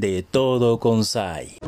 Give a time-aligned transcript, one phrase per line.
[0.00, 1.58] de todo Sai.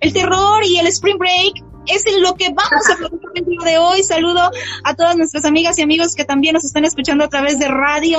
[0.00, 3.78] El terror y el Spring Break es lo que vamos a hablar el día de
[3.78, 4.02] hoy.
[4.02, 4.50] Saludo
[4.84, 8.18] a todas nuestras amigas y amigos que también nos están escuchando a través de radio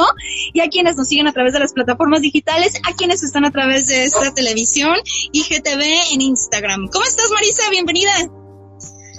[0.54, 3.52] y a quienes nos siguen a través de las plataformas digitales, a quienes están a
[3.52, 4.96] través de esta televisión
[5.32, 6.88] y GTV en Instagram.
[6.88, 7.70] ¿Cómo estás, Marisa?
[7.70, 8.41] Bienvenida.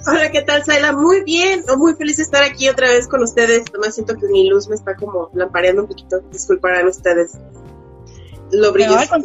[0.05, 0.91] Hola, ¿qué tal, Saila?
[0.91, 3.63] Muy bien, muy feliz de estar aquí otra vez con ustedes.
[3.71, 6.19] Nomás siento que mi luz me está como lampareando un poquito.
[6.31, 7.31] Disculparán ustedes.
[8.51, 9.15] Lo brilloso.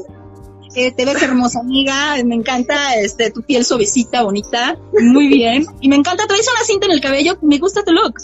[0.77, 2.17] Eh, te ves hermosa, amiga.
[2.25, 4.79] Me encanta este tu piel suavecita, bonita.
[4.93, 5.67] Muy bien.
[5.81, 7.39] Y me encanta, traes una cinta en el cabello.
[7.43, 8.15] Me gusta tu look.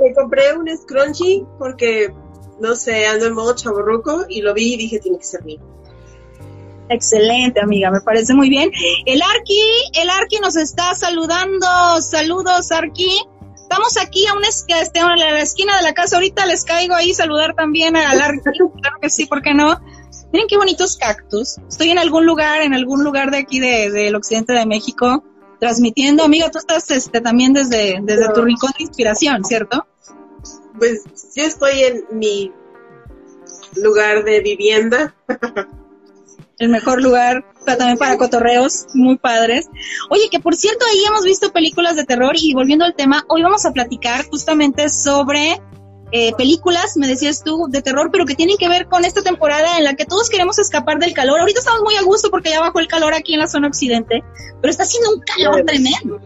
[0.00, 2.12] Me compré un scrunchie porque,
[2.58, 5.60] no sé, ando en modo chaborruco y lo vi y dije, tiene que ser mío.
[6.90, 8.68] Excelente, amiga, me parece muy bien.
[9.06, 9.62] El Arqui,
[9.94, 11.66] el Arqui nos está saludando.
[12.02, 13.22] Saludos, Arqui.
[13.54, 16.16] Estamos aquí a, una, este, a la esquina de la casa.
[16.16, 18.40] Ahorita les caigo ahí saludar también al Arqui.
[18.82, 19.80] claro que sí, ¿por qué no?
[20.32, 21.58] Miren qué bonitos cactus.
[21.68, 25.22] Estoy en algún lugar, en algún lugar de aquí del occidente de México,
[25.60, 26.24] transmitiendo.
[26.24, 29.86] Amiga, tú estás este, también desde, desde tu rincón de inspiración, ¿cierto?
[30.76, 31.04] Pues
[31.36, 32.52] yo estoy en mi
[33.76, 35.14] lugar de vivienda.
[36.60, 39.68] El mejor lugar también para cotorreos muy padres.
[40.10, 43.42] Oye, que por cierto, ahí hemos visto películas de terror y volviendo al tema, hoy
[43.42, 45.58] vamos a platicar justamente sobre
[46.12, 49.78] eh, películas, me decías tú, de terror, pero que tienen que ver con esta temporada
[49.78, 51.40] en la que todos queremos escapar del calor.
[51.40, 54.22] Ahorita estamos muy a gusto porque ya bajó el calor aquí en la zona occidente,
[54.60, 56.20] pero está haciendo un calor tremendo.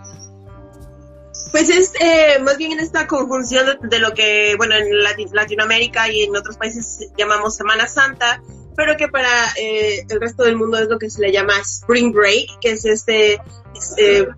[1.53, 6.23] Pues es eh, más bien en esta conjunción de, lo que, bueno, en Latinoamérica y
[6.23, 8.43] en otros países llamamos Semana Santa,
[8.77, 12.13] pero que para eh, el resto del mundo es lo que se le llama Spring
[12.13, 13.41] Break, que es este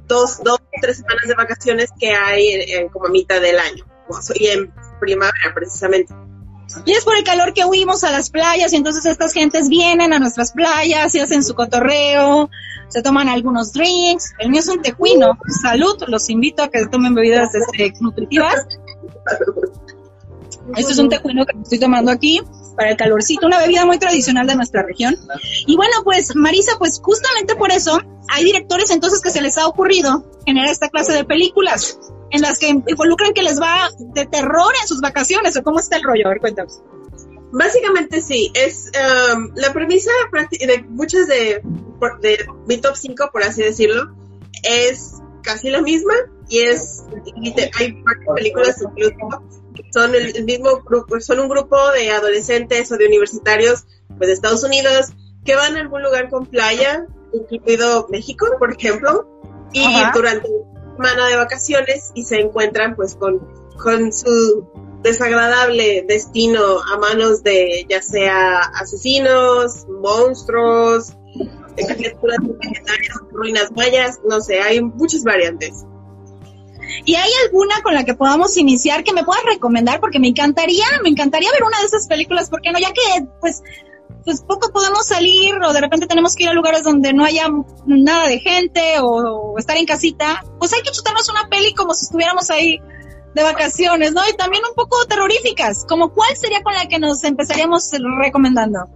[0.06, 3.84] dos, dos, tres semanas de vacaciones que hay como a mitad del año.
[4.34, 6.14] Y en primavera precisamente.
[6.84, 10.12] Y es por el calor que huimos a las playas y entonces estas gentes vienen
[10.12, 12.50] a nuestras playas y hacen su cotorreo,
[12.88, 14.34] se toman algunos drinks.
[14.38, 15.38] El mío es un tecuino.
[15.62, 18.66] Salud, los invito a que tomen bebidas este, nutritivas.
[20.76, 22.42] Este es un tecuino que estoy tomando aquí
[22.76, 25.16] para el calorcito, una bebida muy tradicional de nuestra región.
[25.66, 29.66] Y bueno, pues Marisa, pues justamente por eso hay directores entonces que se les ha
[29.66, 31.98] ocurrido generar esta clase de películas
[32.30, 35.96] en las que involucran que les va de terror en sus vacaciones o cómo está
[35.96, 36.26] el rollo?
[36.26, 36.80] A ver, cuéntanos.
[37.52, 38.90] Básicamente sí, es
[39.34, 40.10] um, la premisa
[40.50, 41.62] de muchas de,
[42.20, 44.14] de mi top 5, por así decirlo,
[44.62, 46.12] es casi la misma
[46.48, 47.04] y es,
[47.78, 48.02] hay
[48.34, 49.16] películas que
[49.96, 53.86] son el, mismo grupo, son un grupo de adolescentes o de universitarios
[54.18, 59.26] pues, de Estados Unidos que van a algún lugar con playa, incluido México, por ejemplo,
[59.72, 60.50] y durante
[60.96, 63.38] semana de vacaciones y se encuentran pues con,
[63.82, 64.68] con su
[65.02, 71.14] desagradable destino a manos de ya sea asesinos, monstruos,
[71.74, 75.86] criaturas vegetarias, ruinas mayas, no sé, hay muchas variantes.
[77.04, 80.00] ¿Y hay alguna con la que podamos iniciar que me puedas recomendar?
[80.00, 82.78] Porque me encantaría, me encantaría ver una de esas películas, porque no?
[82.78, 83.62] Ya que, pues,
[84.24, 87.48] pues poco podemos salir o de repente tenemos que ir a lugares donde no haya
[87.86, 92.06] nada de gente o, estar en casita, pues hay que chutarnos una peli como si
[92.06, 92.80] estuviéramos ahí
[93.34, 94.22] de vacaciones, ¿no?
[94.28, 98.88] Y también un poco terroríficas, como cuál sería con la que nos empezaríamos recomendando.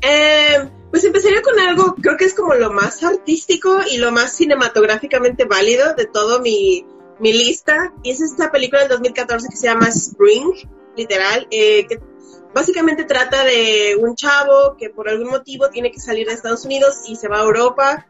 [0.00, 4.32] Eh, pues empezaría con algo, creo que es como lo más artístico y lo más
[4.32, 6.86] cinematográficamente válido de todo mi,
[7.18, 10.52] mi lista, y es esta película del 2014 que se llama Spring,
[10.96, 12.00] literal, eh, que
[12.54, 17.02] Básicamente trata de un chavo que por algún motivo tiene que salir de Estados Unidos
[17.06, 18.06] y se va a Europa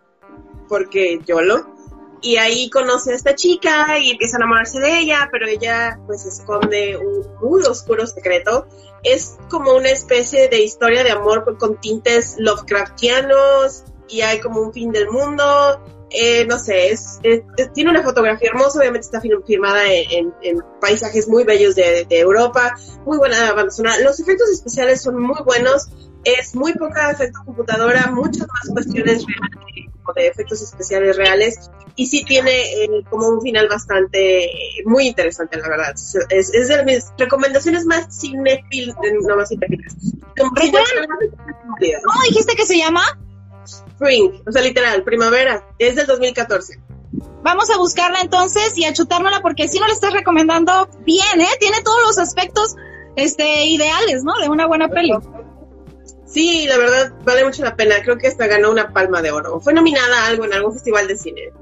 [0.69, 1.77] porque YOLO.
[2.21, 6.25] Y ahí conoce a esta chica y empieza a enamorarse de ella, pero ella pues
[6.25, 8.67] esconde un muy oscuro secreto.
[9.03, 14.73] Es como una especie de historia de amor con tintes Lovecraftianos y hay como un
[14.73, 15.45] fin del mundo
[16.11, 17.21] eh, no sé, es,
[17.75, 20.33] tiene una fotografía hermosa, obviamente está firmada en,
[20.81, 22.75] paisajes muy bellos de, Europa,
[23.05, 23.99] muy buena banda sonora.
[24.01, 25.89] Los efectos especiales son muy buenos,
[26.25, 32.07] es muy poca efecto computadora, muchas más cuestiones reales, como de efectos especiales reales, y
[32.07, 34.51] sí tiene eh, como un final bastante,
[34.87, 35.95] muy interesante, la verdad.
[36.31, 38.95] Es, de mis recomendaciones más cinefil,
[39.27, 39.95] no más cinéfilas.
[42.05, 43.03] ¿Cómo dijiste que se llama?
[43.99, 46.79] Spring, o sea, literal, primavera, es del 2014.
[47.43, 51.49] Vamos a buscarla entonces y a chutárnosla porque si no le estás recomendando bien, ¿eh?
[51.59, 52.77] Tiene todos los aspectos
[53.17, 54.39] este, ideales, ¿no?
[54.39, 55.15] De una buena peli.
[56.27, 57.97] Sí, la verdad vale mucho la pena.
[58.03, 59.61] Creo que hasta ganó una palma de oro.
[59.61, 61.53] Fue nominada a algo en algún festival de cine.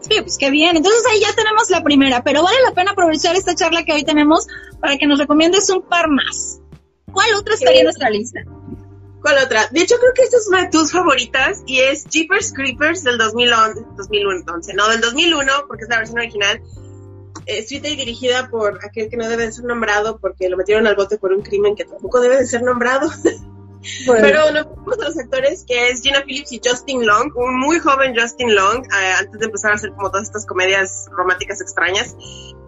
[0.00, 0.76] Sí, pues qué bien.
[0.76, 4.04] Entonces ahí ya tenemos la primera, pero vale la pena aprovechar esta charla que hoy
[4.04, 4.46] tenemos
[4.80, 6.60] para que nos recomiendes un par más.
[7.12, 8.40] ¿Cuál otra estaría en nuestra lista?
[9.20, 9.68] ¿Cuál otra?
[9.70, 13.18] De hecho, creo que esta es una de tus favoritas y es Jeepers Creepers del
[13.18, 16.62] 2011, 2011, no, del 2001, porque es la versión original.
[17.46, 20.96] escrita y dirigida por aquel que no debe de ser nombrado porque lo metieron al
[20.96, 23.10] bote por un crimen que tampoco debe de ser nombrado.
[24.06, 27.78] Pero no vemos a los actores que es Gina Phillips y Justin Long, un muy
[27.78, 32.14] joven Justin Long, eh, antes de empezar a hacer como todas estas comedias románticas extrañas.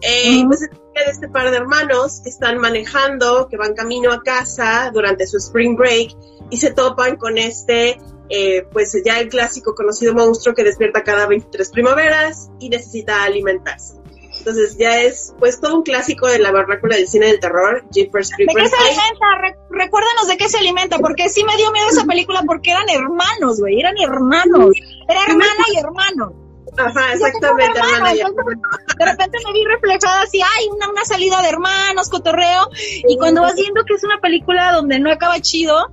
[0.01, 4.21] Eh, Pues es de este par de hermanos que están manejando, que van camino a
[4.21, 6.15] casa durante su spring break
[6.49, 7.99] y se topan con este,
[8.29, 14.02] eh, pues ya el clásico conocido monstruo que despierta cada 23 primaveras y necesita alimentarse.
[14.43, 18.29] Entonces ya es pues todo un clásico de la vernácula del cine del terror, Jeepers
[18.35, 18.55] Creepers.
[18.55, 19.25] ¿De qué se alimenta?
[19.69, 23.61] recuérdanos de qué se alimenta, porque sí me dio miedo esa película porque eran hermanos,
[23.61, 24.71] güey, eran hermanos.
[25.07, 26.33] Era hermana y hermano.
[26.77, 31.47] Ajá, exactamente, hermana y De repente me vi reflejada así, ay, una, una salida de
[31.47, 32.69] hermanos, cotorreo,
[33.07, 35.89] y cuando vas viendo que es una película donde no acaba chido.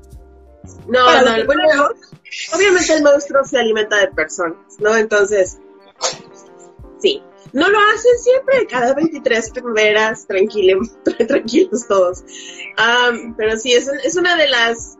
[0.88, 1.88] No, no, bueno,
[2.52, 4.96] obviamente el monstruo se alimenta de personas, ¿no?
[4.96, 5.58] Entonces,
[7.00, 7.22] sí.
[7.52, 10.88] No lo hacen siempre, cada 23 primeras, tranquilos,
[11.28, 12.22] tranquilos todos.
[13.36, 14.98] pero sí, es, es una de las,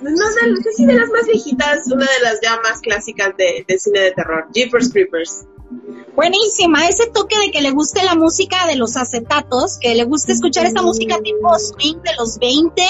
[0.00, 0.26] no
[0.62, 4.12] sé si de las más viejitas, una de las ya más clásicas de, cine de
[4.12, 5.46] terror, Jeepers Creepers.
[6.14, 10.32] Buenísima, ese toque de que le guste la música de los acetatos, que le guste
[10.32, 12.82] escuchar esta música tipo swing de los 20,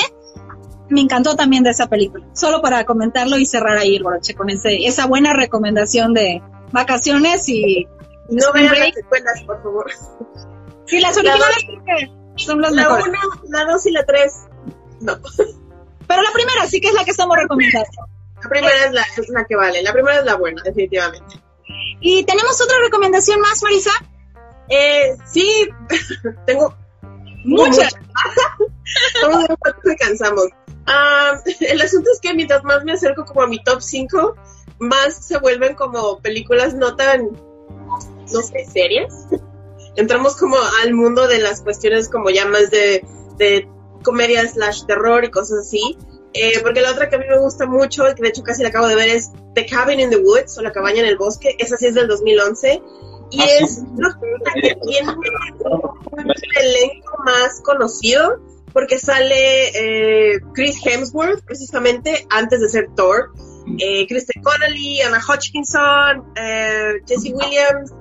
[0.89, 2.27] me encantó también de esa película.
[2.33, 6.43] Solo para comentarlo y cerrar ahí el broche con ese, esa buena recomendación de
[6.73, 7.87] vacaciones y
[8.33, 9.91] no vean las secuelas, por favor.
[10.87, 11.65] Sí, las originales
[12.37, 13.07] son las la mejores.
[13.09, 14.33] La 1, la 2 y la 3,
[15.01, 15.19] no.
[16.09, 17.91] Pero la primera sí que es la que estamos recomendando.
[18.43, 21.41] La primera es la, es la que vale, la primera es la buena, definitivamente.
[22.01, 23.93] ¿Y tenemos otra recomendación más, Marisa?
[24.69, 25.69] Eh, sí,
[26.47, 26.75] tengo
[27.45, 27.95] muchas.
[29.21, 29.47] Todos
[29.85, 30.47] me cansamos.
[30.87, 34.35] Ah, el asunto es que mientras más me acerco como a mi top 5,
[34.79, 37.31] más se vuelven como películas no tan
[38.33, 39.13] no sé, series.
[39.97, 43.05] Entramos como al mundo de las cuestiones como ya más de,
[43.37, 43.69] de
[44.03, 45.99] comedia slash terror y cosas así.
[46.35, 48.63] Eh, porque la otra que a mí me gusta mucho, y que de hecho casi
[48.63, 51.19] la acabo de ver, es The Cabin in the Woods o La cabaña en el
[51.19, 51.57] bosque.
[51.59, 52.83] Esa sí es del 2011.
[53.31, 54.19] Y ah, es la
[54.55, 58.41] que tiene un elenco más conocido
[58.73, 59.69] porque sale
[60.35, 63.33] eh, Chris Hemsworth precisamente antes de ser Thor.
[63.79, 67.93] Eh, Kristen Connolly, Anna Hodgkinson, eh, Jesse Williams,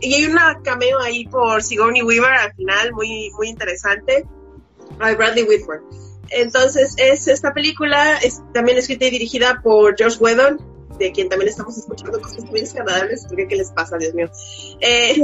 [0.00, 4.26] y hay una cameo ahí por Sigourney Weaver al final, muy, muy interesante.
[4.98, 5.80] Ay, Bradley Whitford.
[6.30, 10.60] Entonces, es esta película, es también escrita y dirigida por George Whedon,
[10.98, 14.30] de quien también estamos escuchando cosas muy desagradables, porque ¿qué les pasa, Dios mío?
[14.80, 15.16] Eh,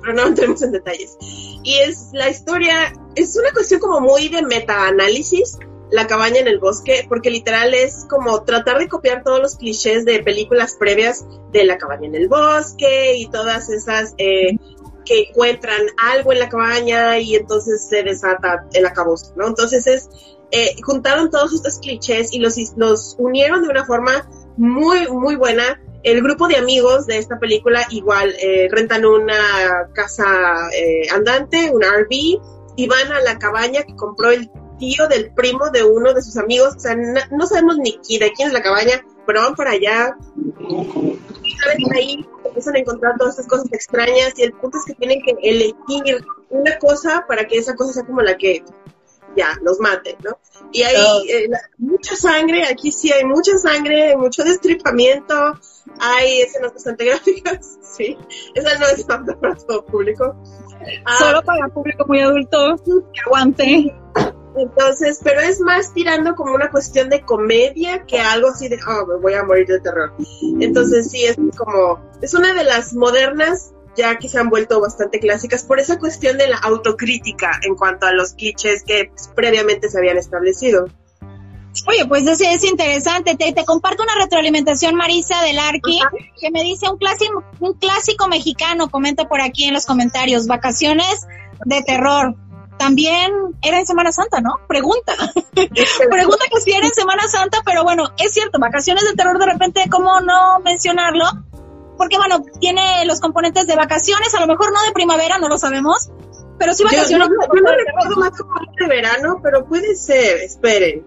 [0.00, 1.16] pero no entremos en detalles.
[1.20, 5.58] Y es la historia, es una cuestión como muy de meta-análisis,
[5.90, 10.04] la cabaña en el bosque, porque literal es como tratar de copiar todos los clichés
[10.04, 14.56] de películas previas de la cabaña en el bosque y todas esas eh,
[15.04, 19.46] que encuentran algo en la cabaña y entonces se desata el acabose, ¿no?
[19.46, 20.08] Entonces es,
[20.50, 25.80] eh, juntaron todos estos clichés y los, los unieron de una forma muy, muy buena.
[26.02, 30.68] El grupo de amigos de esta película igual eh, rentan una casa
[31.14, 32.40] andante, un RV,
[32.76, 36.36] y van a la cabaña que compró el tío del primo de uno de sus
[36.36, 40.16] amigos, o sea, no, sabemos ni de quién es la cabaña, pero van para allá
[41.78, 45.22] y ahí empiezan a encontrar todas estas cosas extrañas y el punto es que tienen
[45.22, 48.64] que elegir una cosa para que esa cosa sea como la que
[49.36, 50.38] ya los mate, ¿no?
[50.72, 50.94] Y hay
[51.28, 55.58] eh, mucha sangre, aquí sí hay mucha sangre, mucho destripamiento,
[55.98, 58.16] hay escenas bastante gráficas, sí,
[58.54, 60.36] esa no es para todo público.
[61.18, 63.94] Solo ah, para público muy adulto que aguante.
[64.56, 69.06] Entonces, pero es más tirando como una cuestión de comedia que algo así de, oh,
[69.06, 70.12] me voy a morir de terror.
[70.60, 75.20] Entonces, sí, es como, es una de las modernas ya que se han vuelto bastante
[75.20, 79.88] clásicas por esa cuestión de la autocrítica en cuanto a los clichés que pues, previamente
[79.88, 80.86] se habían establecido.
[81.88, 83.36] Oye, pues ese es interesante.
[83.36, 86.00] Te, te, comparto una retroalimentación, Marisa, del Arqui,
[86.40, 91.26] que me dice un clásico, un clásico mexicano, comenta por aquí en los comentarios, vacaciones
[91.64, 92.36] de terror
[92.84, 94.60] también era en Semana Santa, ¿no?
[94.68, 95.14] Pregunta.
[95.54, 99.46] Pregunta que si era en Semana Santa, pero bueno, es cierto, vacaciones de terror de
[99.46, 101.24] repente, ¿cómo no mencionarlo?
[101.96, 105.56] Porque bueno, tiene los componentes de vacaciones, a lo mejor no de primavera, no lo
[105.56, 106.10] sabemos,
[106.58, 107.26] pero sí vacaciones.
[107.26, 111.06] Yo, no, recuerdo más como de verano, pero puede ser, esperen.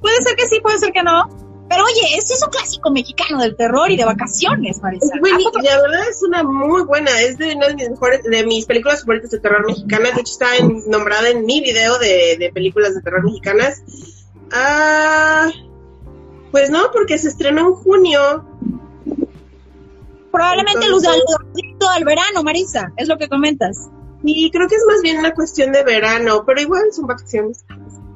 [0.00, 1.28] Puede ser que sí, puede ser que no.
[1.68, 5.14] Pero oye, es un clásico mexicano del terror y de vacaciones, Marisa.
[5.16, 9.00] la verdad es una muy buena, es de una de mis mejores, de mis películas
[9.00, 10.46] favoritas de terror mexicanas, de hecho está
[10.86, 13.82] nombrada en mi video de, de películas de terror mexicanas.
[14.52, 15.50] Ah,
[16.52, 18.44] pues no, porque se estrenó en junio.
[20.30, 21.22] Probablemente Entonces,
[21.54, 23.88] luz al verano, Marisa, es lo que comentas.
[24.22, 27.64] Y creo que es más bien una cuestión de verano, pero igual son vacaciones.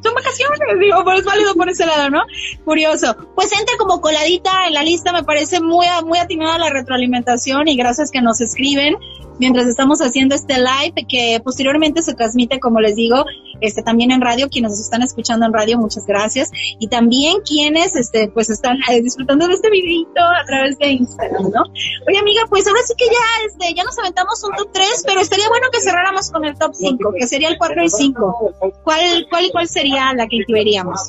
[0.02, 2.22] Son vacaciones, digo, pero es válido por ese lado, ¿no?
[2.64, 3.16] Curioso.
[3.34, 7.76] Pues entra como coladita en la lista, me parece muy, muy atinada la retroalimentación y
[7.76, 8.96] gracias que nos escriben
[9.40, 13.24] mientras estamos haciendo este live que posteriormente se transmite, como les digo,
[13.60, 16.50] este también en radio, quienes nos están escuchando en radio, muchas gracias.
[16.78, 21.50] Y también quienes este pues están eh, disfrutando de este videito a través de Instagram,
[21.50, 21.62] ¿no?
[22.06, 25.20] Oye, amiga, pues ahora sí que ya este ya nos aventamos un top 3, pero
[25.20, 28.54] estaría bueno que cerráramos con el top 5, que sería el 4 y 5.
[28.84, 31.00] ¿Cuál cuál y cuál sería la que incluiríamos?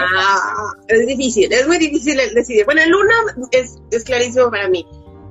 [0.00, 2.64] Ah, es difícil, es muy difícil decidir.
[2.64, 4.86] Bueno, el 1 es, es clarísimo para mí.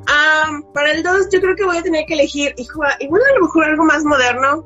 [0.10, 3.36] Um, para el 2 yo creo que voy a tener que elegir, hijo, igual a
[3.36, 4.66] lo mejor algo más moderno.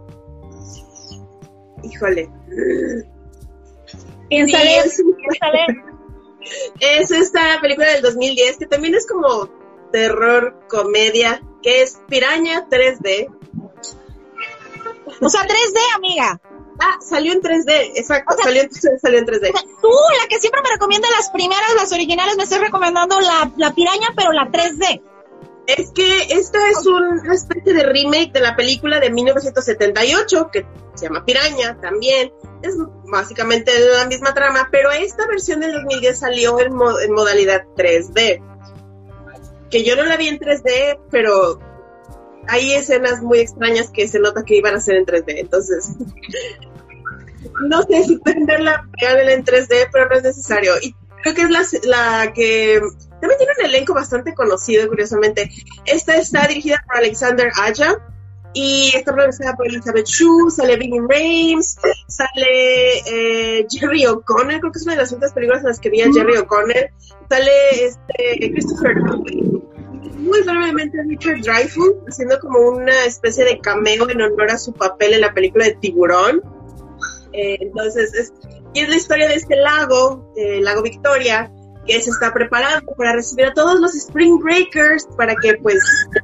[1.84, 2.30] Híjole.
[4.30, 5.04] Piénsale, es,
[6.80, 9.50] es esta película del 2010 que también es como
[9.92, 13.28] terror, comedia, que es Piraña 3D.
[15.20, 16.42] O sea, 3D, amiga.
[16.80, 19.52] Ah, salió en 3D, exacto, salió, en, salió, en 3D.
[19.82, 19.90] tú,
[20.22, 24.08] la que siempre me recomienda las primeras, las originales, me estás recomendando la, la piraña,
[24.16, 25.02] pero la 3D.
[25.66, 31.06] Es que esta es una especie de remake de la película de 1978 que se
[31.06, 32.34] llama Piraña también.
[32.62, 32.76] Es
[33.10, 38.42] básicamente la misma trama, pero esta versión del 2010 salió en, en modalidad 3D.
[39.70, 41.60] Que yo no la vi en 3D, pero
[42.48, 45.40] hay escenas muy extrañas que se nota que iban a ser en 3D.
[45.40, 45.92] Entonces,
[47.70, 50.74] no sé si pegarla en 3D, pero no es necesario.
[50.82, 52.82] Y creo que es la, la que
[53.24, 55.50] también tiene un elenco bastante conocido, curiosamente.
[55.86, 57.96] Esta está dirigida por Alexander Aja
[58.54, 61.78] y está protagonizada por Elizabeth Shue, sale Vinnie Rames,
[62.08, 65.90] sale eh, Jerry O'Connell, creo que es una de las últimas películas en las que
[65.90, 66.90] vi a Jerry O'Connell,
[67.30, 68.96] sale este, Christopher
[70.18, 75.14] muy brevemente Richard Dreyfuss haciendo como una especie de cameo en honor a su papel
[75.14, 76.42] en la película de Tiburón.
[77.34, 78.34] Eh, entonces, es,
[78.74, 81.52] y es la historia de este lago, el eh, lago Victoria,
[81.86, 85.80] que se está preparando para recibir a todos los Spring Breakers para que pues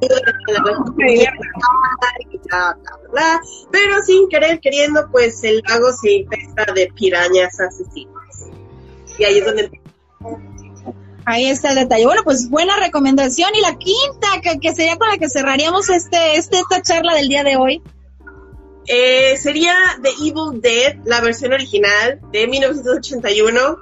[3.70, 8.48] pero sin querer queriendo pues el lago se infesta de pirañas asesinas
[9.18, 9.70] y ahí es donde
[11.26, 12.06] Ahí está el detalle.
[12.06, 13.50] Bueno, pues buena recomendación.
[13.54, 17.44] Y la quinta, que, sería con la que cerraríamos este, este, esta charla del día
[17.44, 17.82] de hoy.
[18.86, 23.76] Eh, sería The Evil Dead, la versión original de 1981,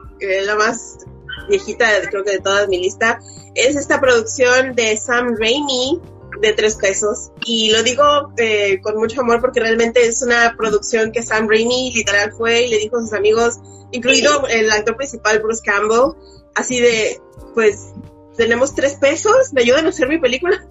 [0.45, 0.99] la más
[1.49, 3.19] viejita, creo que de toda mi lista,
[3.55, 6.01] es esta producción de Sam Raimi
[6.41, 7.31] de tres pesos.
[7.45, 11.93] Y lo digo eh, con mucho amor porque realmente es una producción que Sam Raimi
[11.95, 13.55] literal fue y le dijo a sus amigos,
[13.91, 16.15] incluido el actor principal Bruce Campbell,
[16.55, 17.21] así de,
[17.55, 17.93] pues,
[18.37, 20.65] tenemos tres pesos, ¿me ayudan a hacer mi película?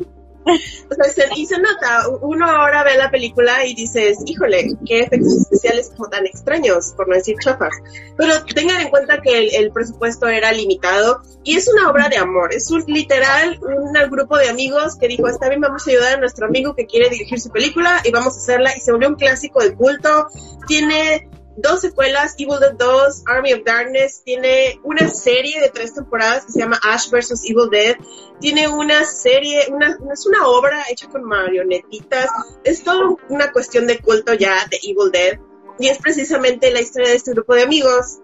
[0.92, 5.02] o sea, se, y se nota, uno ahora ve la película y dices, híjole, qué
[5.02, 7.74] efectos especiales como tan extraños, por no decir chafas.
[8.18, 12.54] Pero tengan en cuenta que el, presupuesto era limitado y es una obra de amor,
[12.54, 16.20] es un literal un grupo de amigos que dijo, está bien, vamos a ayudar a
[16.20, 19.16] nuestro amigo que quiere dirigir su película y vamos a hacerla y se volvió un
[19.16, 20.28] clásico de culto,
[20.68, 26.46] tiene dos secuelas, Evil Dead 2, Army of Darkness, tiene una serie de tres temporadas
[26.46, 27.44] que se llama Ash vs.
[27.46, 27.98] Evil Dead,
[28.40, 32.30] tiene una serie, una, es una obra hecha con marionetitas,
[32.64, 35.40] es toda una cuestión de culto ya de Evil Dead,
[35.80, 38.20] y es precisamente la historia de este grupo de amigos,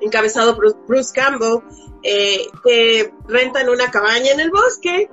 [0.00, 1.60] encabezado por Bruce Campbell,
[2.04, 5.10] eh, que rentan una cabaña en el bosque,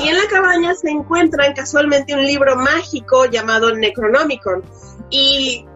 [0.00, 4.62] y en la cabaña se encuentran casualmente un libro mágico llamado Necronomicon,
[5.10, 5.67] y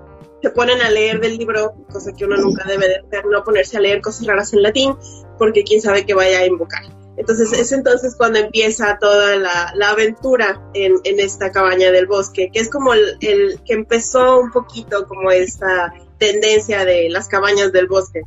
[0.43, 3.77] se ponen a leer del libro, cosa que uno nunca debe de hacer, no ponerse
[3.77, 4.97] a leer cosas raras en latín,
[5.39, 6.83] porque quién sabe qué vaya a invocar.
[7.17, 12.71] Entonces es entonces cuando empieza toda la, aventura en, esta cabaña del bosque, que es
[12.71, 18.23] como el, que empezó un poquito como esta tendencia de las cabañas del bosque.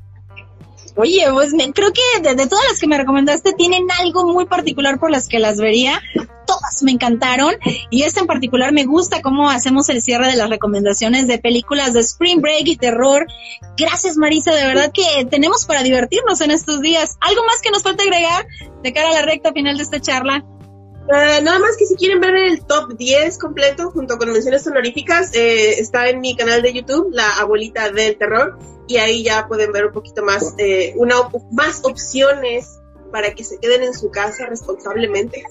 [0.95, 5.12] Oye, pues creo que de, todas las que me recomendaste tienen algo muy particular por
[5.12, 6.01] las que las vería.
[6.46, 7.56] Todas me encantaron
[7.90, 11.94] y esta en particular me gusta cómo hacemos el cierre de las recomendaciones de películas
[11.94, 13.28] de Spring Break y terror.
[13.78, 17.18] Gracias Marisa, de verdad que tenemos para divertirnos en estos días.
[17.22, 18.46] ¿Algo más que nos falta agregar
[18.84, 20.46] de cara a la recta final de esta charla?
[21.08, 25.36] Eh, nada más que si quieren ver el top 10 completo junto con menciones honoríficas,
[25.36, 29.72] eh, está en mi canal de YouTube, La Abuelita del Terror, y ahí ya pueden
[29.72, 31.16] ver un poquito más, eh, una,
[31.52, 32.80] más opciones
[33.12, 35.43] para que se queden en su casa responsablemente.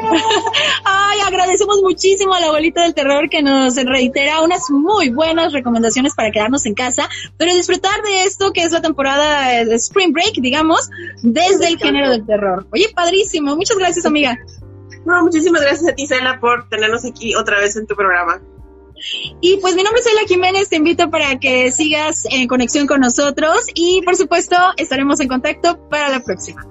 [0.84, 6.14] Ay, agradecemos muchísimo a la abuelita del terror que nos reitera unas muy buenas recomendaciones
[6.14, 10.34] para quedarnos en casa, pero disfrutar de esto que es la temporada de Spring Break,
[10.36, 10.90] digamos,
[11.22, 12.66] desde el género del terror.
[12.72, 13.56] Oye, padrísimo.
[13.56, 14.38] Muchas gracias, amiga.
[15.04, 18.40] No, muchísimas gracias a ti, Sela, por tenernos aquí otra vez en tu programa.
[19.40, 23.00] Y pues mi nombre es Ela Jiménez, te invito para que sigas en conexión con
[23.00, 26.66] nosotros y por supuesto estaremos en contacto para la próxima.